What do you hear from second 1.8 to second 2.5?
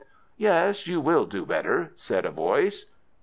said a